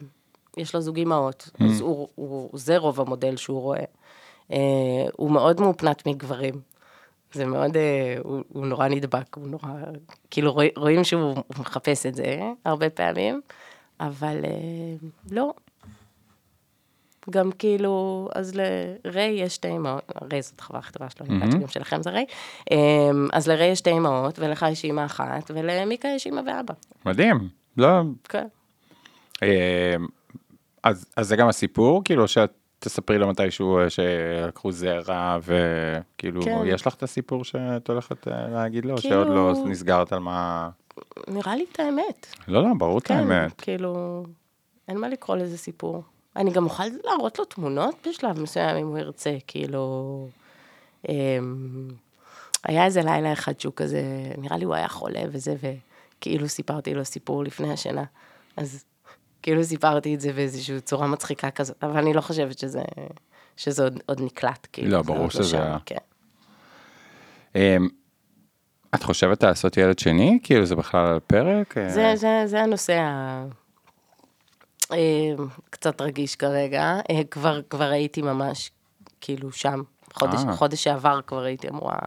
[0.57, 3.85] יש לו זוג אימהות, אז הוא, הוא, זה רוב המודל שהוא רואה.
[4.53, 4.57] אה,
[5.13, 6.61] הוא מאוד מאופנת מגברים.
[7.33, 7.77] זה מאוד,
[8.25, 9.69] הוא, הוא נורא נדבק, הוא נורא,
[10.31, 13.41] כאילו רואים, שהוא הוא מחפש את זה הרבה פעמים,
[14.01, 14.37] אבל
[15.31, 15.53] לא.
[17.31, 21.53] גם כאילו, אז לריי יש שתי אמהות, ריי זאת החברה הכי טובה שלו, אני יודעת
[21.53, 22.25] שגם שלכם זה ריי.
[22.73, 22.77] אה,
[23.33, 26.75] אז לריי יש שתי אמהות, ולך יש אמא אחת, ולמיקה יש אמא ואבא.
[27.07, 27.49] מדהים.
[27.77, 27.89] לא,
[28.29, 28.47] כן.
[29.43, 29.95] אה,
[30.83, 36.63] אז, אז זה גם הסיפור, כאילו שאת תספרי לו מתישהו אה, שלקחו זרע, וכאילו, כן.
[36.67, 40.71] יש לך את הסיפור שאת הולכת אה, להגיד לו, כאילו- שעוד לא נסגרת על מה...
[41.29, 42.27] נראה לי את האמת.
[42.49, 43.61] לא, לא, ברור את כן, האמת.
[43.61, 44.23] כאילו,
[44.89, 46.03] אין מה לקרוא לזה סיפור.
[46.37, 50.29] אני גם אוכל להראות לו תמונות בשלב מסוים, אם הוא ירצה, כאילו...
[51.09, 51.89] אמ,
[52.65, 54.03] היה איזה לילה אחד שהוא כזה,
[54.39, 58.05] נראה לי הוא היה חולה וזה, וכאילו סיפרתי לו סיפור לפני השינה.
[58.57, 58.85] אז
[59.43, 62.83] כאילו סיפרתי את זה באיזושהי צורה מצחיקה כזאת, אבל אני לא חושבת שזה,
[63.57, 64.91] שזה עוד, עוד נקלט, כאילו.
[64.91, 65.79] לא, ברור עוד שזה היה.
[65.87, 65.97] כן.
[67.55, 67.89] אמ,
[68.95, 70.39] את חושבת לעשות ילד שני?
[70.43, 71.75] כאילו זה בכלל על הפרק?
[71.89, 73.03] זה, זה, זה הנושא
[75.71, 77.01] קצת רגיש כרגע.
[77.11, 78.71] אה, כבר, כבר הייתי ממש,
[79.21, 79.83] כאילו, שם.
[80.13, 80.53] חודש, אה.
[80.53, 81.99] חודש שעבר כבר הייתי אמורה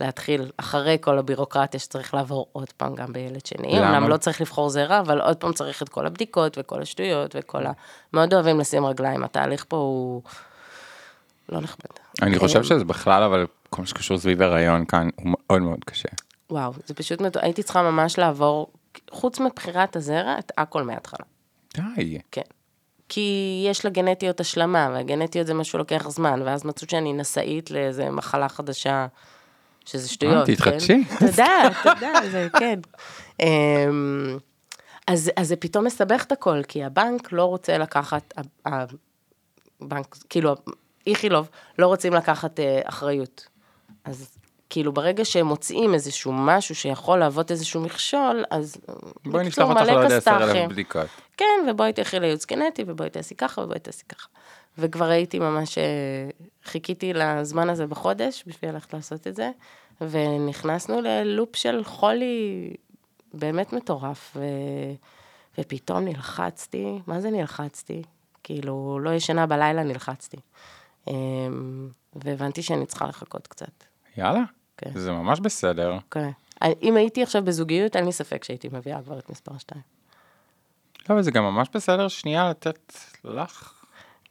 [0.00, 3.72] להתחיל, אחרי כל הבירוקרטיה שצריך לעבור עוד פעם גם בילד שני.
[3.72, 3.98] למה?
[3.98, 7.66] אמנם לא צריך לבחור זרע, אבל עוד פעם צריך את כל הבדיקות וכל השטויות וכל
[7.66, 7.72] ה...
[8.12, 10.22] מאוד אוהבים לשים רגליים, התהליך פה הוא
[11.48, 11.90] לא נחמד.
[12.22, 15.84] אני חושב אה, שזה בכלל, אבל כל מה שקשור סביב הריון כאן הוא מאוד מאוד
[15.84, 16.08] קשה.
[16.50, 18.72] וואו, זה פשוט, הייתי צריכה ממש לעבור,
[19.10, 21.35] חוץ מבחירת הזרע, את הכל מההתחלה.
[21.76, 22.18] די.
[22.30, 22.42] כן.
[23.08, 28.48] כי יש לגנטיות השלמה, והגנטיות זה משהו לוקח זמן, ואז מצאו שאני נשאית לאיזה מחלה
[28.48, 29.06] חדשה,
[29.84, 31.04] שזה שטויות, אה, תתחדשי.
[31.04, 31.16] כן?
[31.26, 32.78] תודה, תודה, זה כן.
[33.42, 34.38] אמ,
[35.06, 38.34] אז, אז זה פתאום מסבך את הכל, כי הבנק לא רוצה לקחת,
[38.66, 40.54] הבנק, כאילו,
[41.06, 43.48] איכילוב, לא רוצים לקחת אה, אחריות.
[44.04, 44.36] אז
[44.70, 48.76] כאילו, ברגע שהם מוצאים איזשהו משהו שיכול להוות איזשהו מכשול, אז...
[49.24, 50.68] בואי בקיצור, נשלח אותך לעוד עשר אלף כסת"חים.
[50.68, 51.06] בדיקות.
[51.36, 54.28] כן, ובואי תלכי לייעוץ גנטי, ובואי תעשי ככה, ובואי תעשי ככה.
[54.78, 55.84] וכבר הייתי ממש, אה,
[56.64, 59.50] חיכיתי לזמן הזה בחודש בשביל ללכת לעשות את זה,
[60.00, 62.70] ונכנסנו ללופ של חולי
[63.34, 64.44] באמת מטורף, ו...
[65.58, 68.02] ופתאום נלחצתי, מה זה נלחצתי?
[68.42, 70.36] כאילו, לא ישנה בלילה, נלחצתי.
[71.06, 73.84] אמ, והבנתי שאני צריכה לחכות קצת.
[74.16, 74.42] יאללה.
[74.76, 74.90] כן.
[74.94, 75.98] זה ממש בסדר.
[76.10, 76.30] כן.
[76.82, 79.95] אם הייתי עכשיו בזוגיות, אין לי ספק שהייתי מביאה כבר את מספר 2.
[81.08, 82.92] לא, אבל זה גם ממש בסדר שנייה לתת
[83.24, 83.72] לך.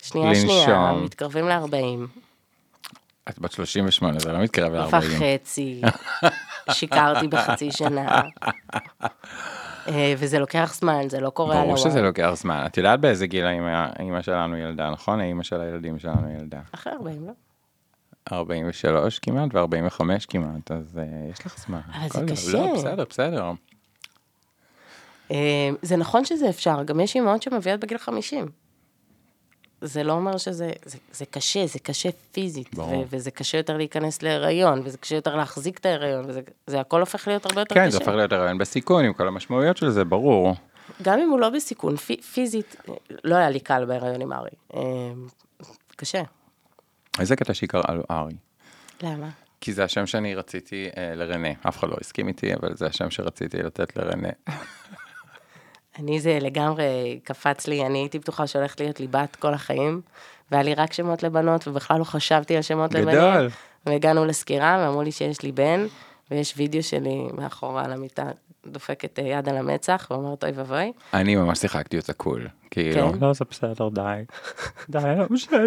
[0.02, 1.04] שנייה, שנייה, לנשום.
[1.04, 2.20] מתקרבים ל-40.
[3.30, 4.96] את בת 38, זה לא מתקרב ל-40.
[4.96, 5.82] וחצי,
[6.72, 8.22] שיקרתי בחצי שנה.
[9.88, 11.78] אה, וזה לוקח זמן, זה לא קורה על ברור.
[11.78, 12.64] שזה לוקח זמן.
[12.66, 15.20] את יודעת באיזה גיל האמא שלנו ילדה, נכון?
[15.20, 16.60] האמא של הילדים שלנו ילדה.
[16.72, 17.32] אחרי 40, לא?
[18.32, 21.80] 43 כמעט ו-45 כמעט, אז אה, יש לך זמן.
[21.94, 22.58] אבל זה קשה.
[22.58, 23.52] לא, בסדר, בסדר.
[25.32, 28.46] אה, זה נכון שזה אפשר, גם יש אימהות שמביאות בגיל 50.
[29.82, 33.00] זה לא אומר שזה, זה, זה קשה, זה קשה פיזית, ברור.
[33.00, 37.00] ו- וזה קשה יותר להיכנס להיריון, וזה קשה יותר להחזיק את ההיריון, וזה זה הכל
[37.00, 37.92] הופך להיות הרבה יותר כן, קשה.
[37.92, 40.56] זה הופך להיות הרעיון בסיכון עם כל המשמעויות של זה, ברור.
[41.02, 42.76] גם אם הוא לא בסיכון, פי, פיזית,
[43.24, 44.50] לא היה לי קל בהיריון עם ארי.
[44.76, 44.82] אה,
[45.96, 46.22] קשה.
[47.20, 48.36] איזה קטע שהיא קראה לו ארי.
[49.02, 49.30] למה?
[49.62, 51.50] כי זה השם שאני רציתי אה, לרנה.
[51.68, 54.30] אף אחד לא הסכים איתי, אבל זה השם שרציתי לתת לרנה.
[56.00, 60.02] אני זה לגמרי קפץ לי, אני הייתי בטוחה שהולכת להיות לי בת כל החיים,
[60.52, 63.16] והיה לי רק שמות לבנות, ובכלל לא חשבתי על שמות לבנים.
[63.16, 63.50] גדול.
[63.86, 65.86] והגענו לסקירה, ואמרו לי שיש לי בן,
[66.32, 68.24] ויש וידאו שלי מאחורה על המיטה,
[68.68, 70.92] דופקת אה, יד על המצח, ואומרת אוי ואבוי.
[71.14, 72.48] אני ממש שיחקתי אותה קול.
[72.72, 73.20] כאילו, כן?
[73.22, 74.24] לא, זה בסדר, די.
[74.90, 75.58] די, לא משנה.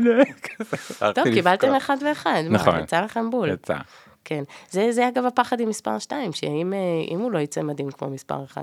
[1.14, 1.74] טוב, קיבלתם.
[1.74, 2.74] אחד ואחד, נכון.
[2.74, 3.48] מה, יצא לכם בול.
[3.48, 3.76] יצא.
[4.24, 4.44] כן.
[4.70, 8.44] זה, זה אגב הפחד עם מספר 2, שאם אה, הוא לא יצא מדהים כמו מספר
[8.44, 8.62] 1,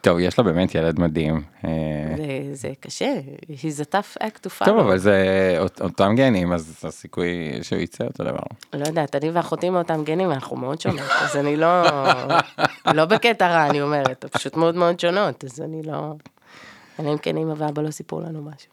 [0.00, 1.42] טוב, יש לה באמת ילד מדהים.
[1.64, 1.70] אה,
[2.16, 3.14] זה, זה קשה,
[3.48, 4.64] he's a tough act to follow.
[4.64, 5.16] טוב, אבל זה
[5.58, 7.28] אות- אותם גנים, אז הסיכוי
[7.62, 8.38] שהוא יצא אותו דבר.
[8.74, 11.82] לא יודעת, אני ואחותי מאותם גנים, אנחנו מאוד שונות, אז אני לא,
[12.94, 16.12] לא בקטע רע, אני אומרת, פשוט מאוד מאוד שונות, אז אני לא,
[17.00, 18.70] אלא אם כן אמא ואבא לא סיפרו לנו משהו.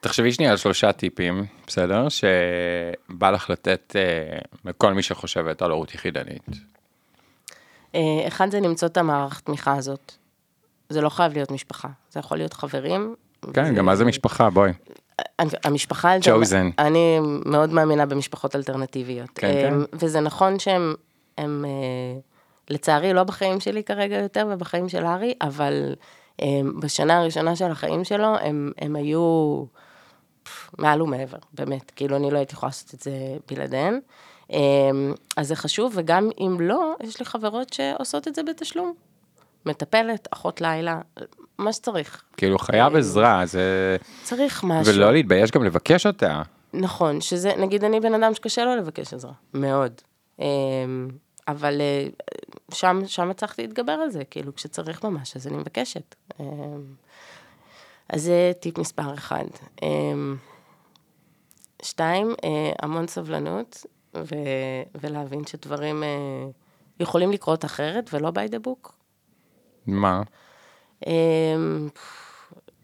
[0.00, 2.06] תחשבי שנייה על שלושה טיפים, בסדר?
[2.08, 6.42] שבא לך לתת אה, לכל מי שחושבת על הורות יחידנית.
[7.94, 10.12] אה, אחד זה למצוא את המערך תמיכה הזאת.
[10.90, 13.14] זה לא חייב להיות משפחה, זה יכול להיות חברים.
[13.52, 14.72] כן, וזה- גם מה זה משפחה, בואי.
[15.64, 16.16] המשפחה...
[16.18, 16.72] Chosen.
[16.78, 19.30] אני מאוד מאמינה במשפחות אלטרנטיביות.
[19.34, 19.74] כן, כן.
[19.74, 20.94] אמ, וזה נכון שהן
[21.38, 22.20] הם אה,
[22.70, 25.94] לצערי לא בחיים שלי כרגע יותר ובחיים של ארי, אבל
[26.42, 26.46] אה,
[26.80, 29.64] בשנה הראשונה של החיים שלו הם, הם היו
[30.78, 33.12] מעל ומעבר, באמת, כאילו אני לא הייתי יכולה לעשות את זה
[33.50, 34.00] בלעדיהן.
[34.52, 34.58] אה,
[35.36, 38.94] אז זה חשוב, וגם אם לא, יש לי חברות שעושות את זה בתשלום.
[39.66, 41.00] מטפלת, אחות לילה,
[41.58, 42.22] מה שצריך.
[42.36, 43.96] כאילו חייב עזרה, זה...
[44.22, 44.94] צריך משהו.
[44.94, 46.42] ולא להתבייש גם לבקש אותה.
[46.72, 49.92] נכון, שזה, נגיד אני בן אדם שקשה לו לבקש עזרה, מאוד.
[50.38, 51.08] אמ,
[51.48, 52.06] אבל אה,
[52.72, 56.14] שם, שם הצלחתי להתגבר על זה, כאילו כשצריך ממש, אז אני מבקשת.
[56.40, 56.44] אמ,
[58.08, 59.44] אז זה טיפ מספר אחד.
[59.82, 60.36] אמ,
[61.82, 64.34] שתיים, אה, המון סבלנות, ו,
[65.00, 66.08] ולהבין שדברים אה,
[67.00, 68.92] יכולים לקרות אחרת ולא by the book.
[69.86, 70.22] מה?
[71.06, 71.88] אמ,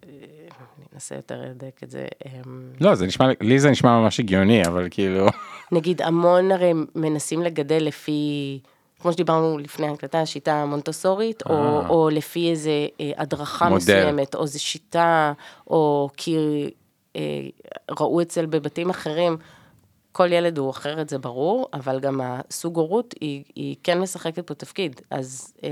[0.03, 2.07] אני אנסה יותר לדייק את זה.
[2.27, 5.27] אמ, לא, זה נשמע, לי זה נשמע ממש הגיוני, אבל כאילו...
[5.73, 8.61] נגיד המון הרי מנסים לגדל לפי,
[9.01, 11.89] כמו שדיברנו לפני ההקלטה, השיטה המונטוסורית, או, אה.
[11.89, 13.77] או לפי איזה אה, הדרכה מודל.
[13.77, 15.33] מסוימת, או איזה שיטה,
[15.67, 16.37] או כי
[17.17, 17.21] אה,
[17.91, 19.37] ראו אצל בבתים אחרים,
[20.13, 24.55] כל ילד הוא אחרת, זה ברור, אבל גם הסוג הורות היא, היא כן משחקת פה
[24.55, 25.01] תפקיד.
[25.11, 25.69] אז אה,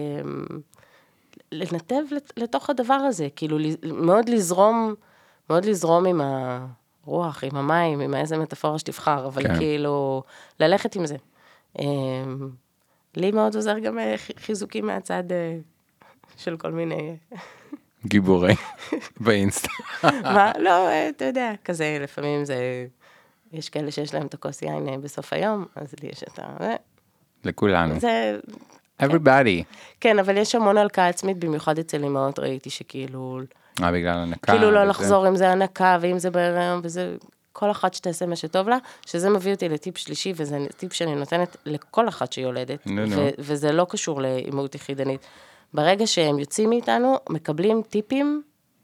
[1.54, 4.94] לנתב לת- לתוך הדבר הזה, כאילו מאוד לזרום,
[5.50, 6.20] מאוד לזרום עם
[7.04, 9.56] הרוח, עם המים, עם איזה מטאפורה שתבחר, אבל כן.
[9.58, 10.22] כאילו,
[10.60, 11.16] ללכת עם זה.
[11.78, 11.84] אה,
[13.16, 15.56] לי מאוד עוזר גם אה, חיזוקים מהצד אה,
[16.36, 17.16] של כל מיני...
[18.06, 18.54] גיבורי
[19.24, 19.68] באינסטה.
[20.02, 20.52] מה?
[20.58, 22.86] לא, אה, אתה יודע, כזה, לפעמים זה...
[23.52, 26.56] יש כאלה שיש להם את הכוס יין אה, בסוף היום, אז לי יש את ה...
[27.44, 28.00] לכולנו.
[28.00, 28.38] זה...
[29.02, 29.64] everybody.
[30.00, 33.40] כן, אבל יש המון הלקאה עצמית, במיוחד אצל אמהות ראיתי שכאילו...
[33.82, 34.52] אה, בגלל הנקה.
[34.52, 34.88] כאילו לא וזה.
[34.88, 37.16] לחזור אם זה הנקה ואם זה בהיריון וזה,
[37.52, 38.76] כל אחת שתעשה מה שטוב לה,
[39.06, 43.02] שזה מביא אותי לטיפ שלישי, וזה טיפ שאני נותנת לכל אחת שיולדת, נו.
[43.16, 45.26] ו- וזה לא קשור לאימהות יחידנית.
[45.74, 48.42] ברגע שהם יוצאים מאיתנו, מקבלים טיפים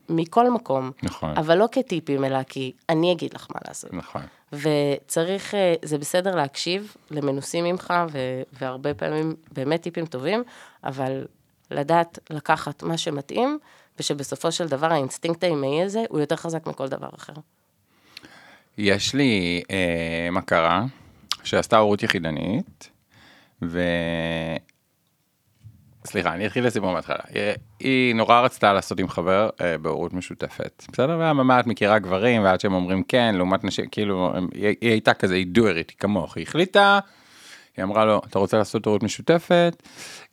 [0.09, 0.91] מכל מקום.
[1.03, 1.37] נכון.
[1.37, 3.95] אבל לא כטיפים, אלא כי אני אגיד לך מה לעשות.
[3.95, 4.23] נכון.
[4.53, 10.43] וצריך, אה, זה בסדר להקשיב למנוסים ממך, ו- והרבה פעמים באמת טיפים טובים,
[10.85, 11.27] אבל
[11.71, 13.59] לדעת לקחת מה שמתאים,
[13.99, 17.33] ושבסופו של דבר האינסטינקט האימהי הזה הוא יותר חזק מכל דבר אחר.
[18.79, 20.85] יש לי אה, מכרה
[21.45, 22.91] שעשתה הורות יחידנית,
[23.63, 23.83] ו...
[26.05, 27.19] סליחה, אני אתחיל לסיפור מההתחלה.
[27.37, 31.17] אה, היא נורא רצתה לעשות עם חבר אה, בהורות משותפת, בסדר?
[31.19, 35.15] והממה את מכירה גברים, ועד שהם אומרים כן, לעומת נשים, כאילו, הם, היא, היא הייתה
[35.15, 36.99] כזה, היא דוארית, היא כמוך, היא החליטה,
[37.77, 39.83] היא אמרה לו, אתה רוצה לעשות הורות משותפת?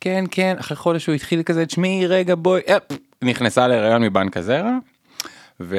[0.01, 2.83] כן, כן, אחרי חודש הוא התחיל כזה, תשמעי, רגע, בואי, אפ,
[3.21, 4.77] נכנסה להיריון מבנק הזרע,
[5.59, 5.77] ו...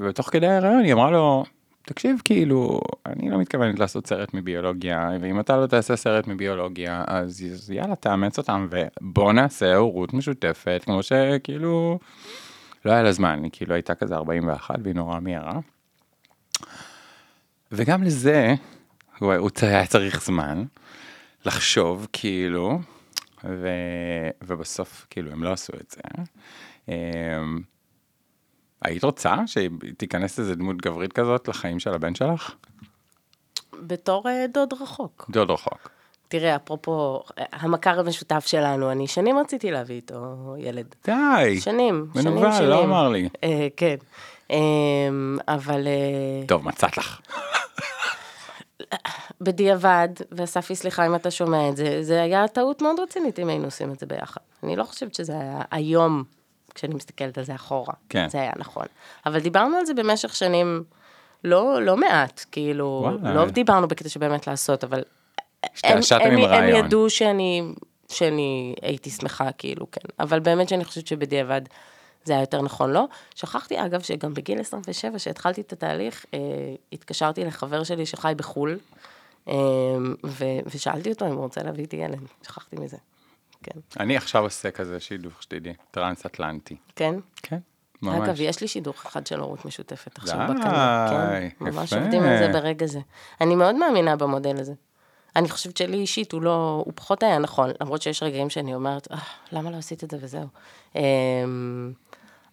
[0.00, 1.44] ותוך כדי ההיריון היא אמרה לו,
[1.84, 7.70] תקשיב, כאילו, אני לא מתכוונת לעשות סרט מביולוגיה, ואם אתה לא תעשה סרט מביולוגיה, אז,
[7.70, 11.98] יאללה, תאמץ אותם, ובוא נעשה הורות משותפת, כמו שכאילו,
[12.84, 15.58] לא היה לה זמן, היא כאילו הייתה כזה 41 והיא נורא מהירה.
[17.72, 18.54] וגם לזה,
[19.18, 20.64] הוא, הוא היה צריך זמן
[21.46, 22.78] לחשוב, כאילו,
[23.44, 23.68] ו,
[24.44, 26.00] ובסוף, כאילו, הם לא עשו את זה.
[28.84, 32.54] היית רוצה שתיכנס איזה דמות גברית כזאת לחיים של הבן שלך?
[33.82, 35.26] בתור אה, דוד רחוק.
[35.30, 35.90] דוד רחוק.
[36.28, 40.94] תראה, אפרופו, אה, המכר המשותף שלנו, אני שנים רציתי להביא איתו ילד.
[41.04, 41.60] די.
[41.60, 42.34] שנים, שנים, שנים.
[42.34, 43.28] מנוול, לא אמר לי.
[43.44, 43.96] אה, כן.
[44.50, 44.58] אה,
[45.48, 45.86] אבל...
[45.86, 47.20] אה, טוב, מצאת לך.
[49.40, 53.64] בדיעבד, ואספי, סליחה אם אתה שומע את זה, זה היה טעות מאוד רצינית אם היינו
[53.64, 54.40] עושים את זה ביחד.
[54.62, 56.24] אני לא חושבת שזה היה היום,
[56.74, 57.94] כשאני מסתכלת על זה אחורה.
[58.08, 58.28] כן.
[58.28, 58.86] זה היה נכון.
[59.26, 60.84] אבל דיברנו על זה במשך שנים
[61.44, 63.34] לא, לא מעט, כאילו, וואלה.
[63.34, 65.02] לא דיברנו בקטע שבאמת לעשות, אבל...
[65.74, 66.76] השתעשעתם עם רעיון.
[66.76, 67.62] הם ידעו שאני,
[68.08, 70.08] שאני הייתי שמחה, כאילו, כן.
[70.20, 71.60] אבל באמת שאני חושבת שבדיעבד
[72.24, 73.08] זה היה יותר נכון לו.
[73.34, 76.38] שכחתי, אגב, שגם בגיל 27, שהתחלתי את התהליך, אה,
[76.92, 78.78] התקשרתי לחבר שלי שחי בחו"ל,
[79.48, 79.54] אה,
[80.26, 82.18] ו- ושאלתי אותו אם הוא רוצה להביא איתי ילד.
[82.42, 82.96] שכחתי מזה.
[83.62, 83.80] כן.
[84.00, 86.76] אני עכשיו עושה כזה שידוך שתדעי, טרנס אטלנטי.
[86.96, 87.14] כן?
[87.36, 87.58] כן,
[88.02, 88.28] ממש.
[88.28, 91.06] אגב, יש לי שידוך אחד של הורות משותפת עכשיו די, בקנה.
[91.10, 92.00] כן, ממש יפה.
[92.02, 93.00] עובדים על זה ברגע זה.
[93.40, 94.72] אני מאוד מאמינה במודל הזה.
[95.36, 99.08] אני חושבת שלי אישית הוא לא, הוא פחות היה נכון, למרות שיש רגעים שאני אומרת,
[99.12, 99.18] "אה,
[99.52, 100.46] למה לא עשית את זה וזהו.
[100.96, 101.92] אמ,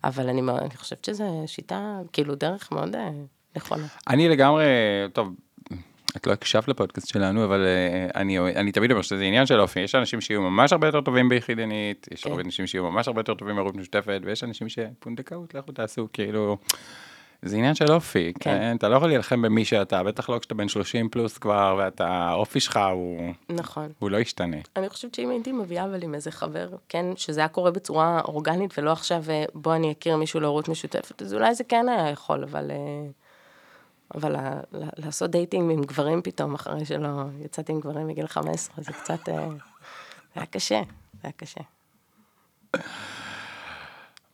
[0.04, 3.10] אבל אני, אני חושבת שזו שיטה, כאילו דרך מאוד אה,
[3.56, 3.88] נכונה.
[4.10, 4.65] אני לגמרי,
[5.13, 5.34] טוב,
[6.17, 9.80] את לא הקשבת לפודקאסט שלנו, אבל אה, אני, אני תמיד אומר שזה עניין של אופי,
[9.80, 12.30] יש אנשים שיהיו ממש הרבה יותר טובים ביחידנית, יש כן.
[12.30, 16.58] הרבה אנשים שיהיו ממש הרבה יותר טובים בהורות משותפת, ויש אנשים שפונדקאות, לכו תעשו, כאילו,
[17.41, 18.58] זה עניין של אופי, כן.
[18.60, 18.76] כן?
[18.78, 22.60] אתה לא יכול להילחם במי שאתה, בטח לא כשאתה בן 30 פלוס כבר, ואתה, האופי
[22.60, 23.91] שלך הוא, נכון.
[24.00, 24.58] הוא לא ישתנה.
[24.76, 28.78] אני חושבת שאם הייתי מביאה אבל עם איזה חבר, כן, שזה היה קורה בצורה אורגנית,
[28.78, 32.43] ולא עכשיו אה, בוא אני אכיר מישהו להורות משותפת, אז אולי זה כן היה יכול,
[32.43, 32.72] אבל...
[32.72, 33.10] אה,
[34.15, 34.36] אבל
[34.74, 39.30] לעשות dating עם גברים פתאום, אחרי שלא יצאתי עם גברים מגיל 15, זה קצת...
[39.30, 39.50] אה,
[40.36, 40.82] זה היה קשה,
[41.13, 41.62] זה היה קשה.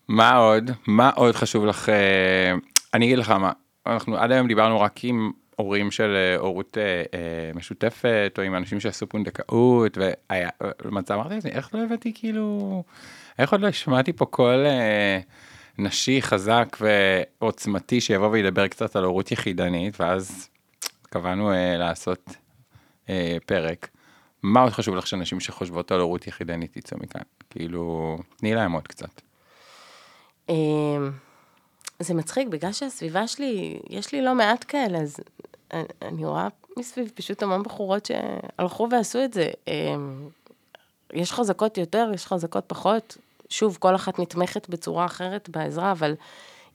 [0.07, 0.71] מה עוד?
[0.87, 1.89] מה עוד חשוב לך?
[1.89, 2.53] אה,
[2.93, 3.51] אני אגיד לך מה,
[3.85, 6.77] אנחנו עד היום דיברנו רק עם הורים של אה, הורות
[7.55, 9.97] משותפת, או עם אנשים שעשו פונדקאות,
[10.85, 12.83] למצב אמרתי לעצמי, איך לא הבאתי כאילו,
[13.39, 14.25] איך עוד לא השמעתי פה
[14.65, 15.19] אה,
[15.77, 16.77] נשי חזק
[17.41, 20.49] ועוצמתי שיבוא וידבר קצת על הורות יחידנית, ואז
[21.03, 22.29] קבענו אה, לעשות
[23.09, 23.89] אה, פרק.
[24.43, 27.21] מה עוד חשוב לך שאנשים שחושבות על הורות יחידנית יצאו מכאן?
[27.49, 29.21] כאילו, תני להם עוד קצת.
[30.49, 31.11] אמ,
[31.99, 35.17] זה מצחיק, בגלל שהסביבה שלי, יש לי לא מעט כאלה, אז
[35.73, 36.47] אני- אני רואה
[36.79, 39.47] מסביב פשוט המון בחורות שהלכו ועשו את זה.
[39.67, 40.29] אמ,
[41.13, 43.17] יש חזקות יותר, יש חזקות פחות.
[43.49, 46.15] שוב, כל אחת נתמכת בצורה אחרת בעזרה, אבל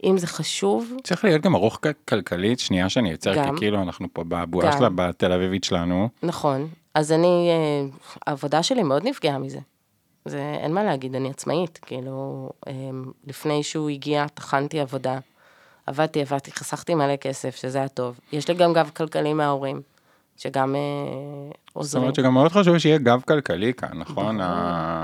[0.05, 3.51] אם זה חשוב, צריך להיות גם ארוך כלכלית, שנייה שאני יוצר, כי.
[3.57, 4.79] כאילו אנחנו פה בבועה.
[4.79, 6.09] שלה בתל אביבית שלנו.
[6.23, 6.69] נכון.
[6.95, 9.59] אז אני, אה, העבודה שלי מאוד נפגעה מזה.
[10.25, 11.79] זה, אין מה להגיד, אני עצמאית.
[11.83, 15.19] כאילו, אמ, לפני שהוא הגיע, טחנתי עבודה.
[15.87, 18.21] עבדתי, עבדתי, חסכתי מלא כסף, שזה היה טוב.
[18.33, 19.83] יש לי גם גב כלכלי מההורים,
[20.43, 20.81] שגם אה,
[21.67, 22.03] זאת עוזרים.
[22.03, 24.39] אומרת שגם מאוד חשוב שיהיה גב כלכלי כאן, נכון?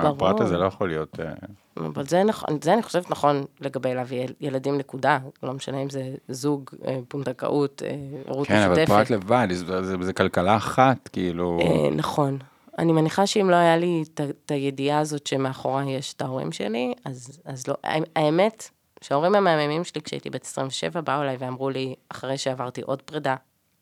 [0.03, 0.41] ברור, הפרט.
[0.41, 1.21] הזה לא יכול להיות...
[1.21, 1.33] אה,
[1.77, 2.23] אבל זה
[2.63, 6.99] זה אני חושבת נכון לגבי להביא יל- ילדים נקודה, לא משנה אם זה זוג, אה,
[7.09, 7.83] פונדקאות,
[8.29, 9.11] הורות כן, אבל פרט משותפת.
[9.11, 11.59] לבד, זה- זה זה כלכלה אחת, כאילו...
[11.61, 12.39] אה, נכון.
[12.79, 17.41] אני מניחה שאם לא היה לי את הידיעה הזאת שמאחורי יש את ההורים שלי, אז,
[17.45, 17.75] אז לא.
[17.85, 18.69] האמ- האמת,
[19.01, 23.37] שההורים המהממים שלי כשהייתי בת 27 באו אליי ואמרו לי, אחרי שעברתי עוד פרידה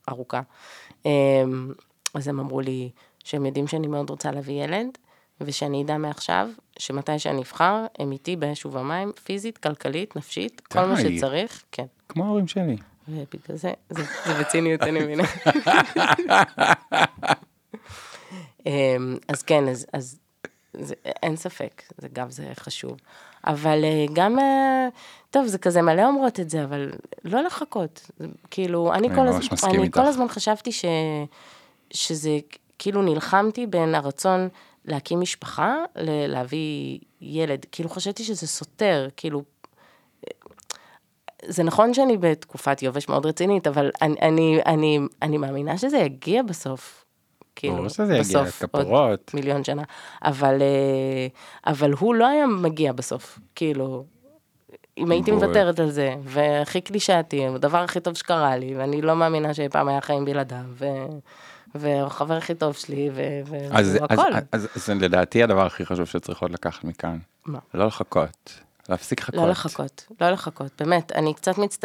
[0.08, 0.40] ארוכה,
[1.06, 1.10] אה,
[2.14, 2.90] אז הם אמרו לי
[3.24, 4.88] שהם יודעים שאני מאוד רוצה להביא ילד,
[5.40, 11.02] ושאני אדע מעכשיו שמתי שאני אבחר, הם איתי באש ובמים, פיזית, כלכלית, נפשית, כל מה
[11.02, 11.18] די.
[11.18, 11.86] שצריך, כן.
[12.08, 12.76] כמו ההורים שלי.
[13.08, 15.22] ובגלל זה, זה, זה בציניות, אני מבינה.
[18.66, 20.18] אמ, אז כן, אז, אז
[20.72, 22.98] זה, אין ספק, זה גם זה חשוב.
[23.46, 24.88] אבל אה, גם, אה,
[25.30, 26.92] טוב, זה כזה מלא אומרות את זה, אבל
[27.24, 28.10] לא לחכות.
[28.50, 29.98] כאילו, אני, אני כל, הזמן, אני איתך.
[29.98, 30.84] כל הזמן חשבתי ש,
[31.90, 32.38] שזה,
[32.78, 34.48] כאילו נלחמתי בין הרצון
[34.84, 37.66] להקים משפחה, ל- להביא ילד.
[37.72, 39.42] כאילו, חשבתי שזה סותר, כאילו,
[41.46, 46.42] זה נכון שאני בתקופת יובש מאוד רצינית, אבל אני, אני, אני, אני מאמינה שזה יגיע
[46.42, 47.03] בסוף.
[47.56, 49.18] כאילו, ברור שזה יגיע, בסוף, עוד.
[49.34, 49.82] מיליון שנה.
[50.24, 51.26] אבל, אה,
[51.72, 54.04] אבל הוא לא היה מגיע בסוף, כאילו,
[54.98, 55.30] אם הייתי.
[55.30, 59.88] מוותרת על זה, והכי קלישאתי, הדבר הכי טוב שקרה לי, ואני לא מאמינה שאי פעם
[59.88, 60.86] היה חיים בלעדיו, ו...
[61.74, 63.10] והוא החבר הכי טוב שלי,
[63.44, 64.22] והכל.
[64.52, 67.58] אז, אז לדעתי הדבר הכי חשוב שצריכות לקחת מכאן, מה?
[67.74, 69.34] לא לחכות, להפסיק לחכות.
[69.34, 71.84] לא לחכות, לא לחכות, באמת, אני קצת מצט...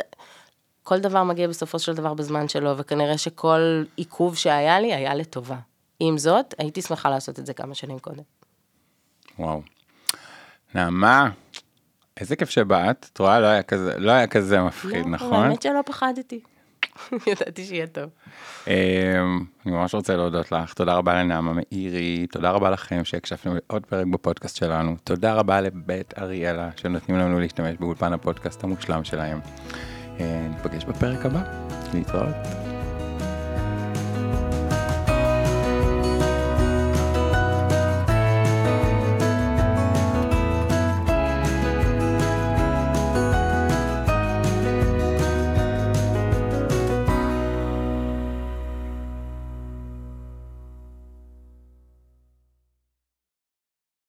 [0.89, 5.57] כל דבר מגיע בסופו של דבר בזמן שלו, וכנראה שכל עיכוב שהיה לי היה לטובה.
[5.99, 8.23] עם זאת, הייתי שמחה לעשות את זה כמה שנים קודם.
[9.39, 9.61] וואו.
[10.75, 11.29] נעמה,
[12.17, 15.33] איזה כיף שבאת, את רואה, לא היה כזה, לא היה כזה מפחיד, לא, נכון?
[15.33, 16.39] האמת שלא פחדתי.
[17.27, 18.09] ידעתי שיהיה טוב.
[18.67, 18.73] אמ,
[19.65, 24.05] אני ממש רוצה להודות לך, תודה רבה לנעמה מאירי, תודה רבה לכם שהקשבתם לעוד פרק
[24.07, 29.39] בפודקאסט שלנו, תודה רבה לבית אריאלה שנותנים לנו להשתמש באולפן הפודקאסט המושלם שלהם.
[30.21, 31.41] אה, ניפגש בפרק הבא,
[31.93, 32.68] להתראות.